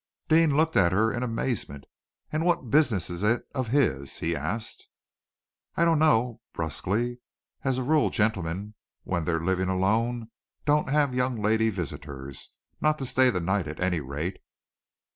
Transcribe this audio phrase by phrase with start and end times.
[0.29, 1.85] Deane looked at her in amazement.
[2.31, 4.87] "And what business is it of his?" he asked.
[5.77, 7.19] "I don't know," brusquely.
[7.63, 10.31] "As a rule, gentlemen when they're living alone
[10.65, 12.49] don't have young lady visitors,
[12.81, 14.37] not to stay the night, at any rate."